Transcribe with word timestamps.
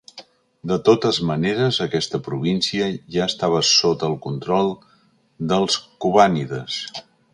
De 0.69 0.75
totes 0.87 1.17
maneres, 1.31 1.77
aquesta 1.85 2.19
província 2.27 2.87
ja 3.17 3.27
estava 3.33 3.61
sota 3.73 4.09
el 4.13 4.17
control 4.25 4.73
dels 5.53 5.79
Cubànides. 6.07 6.81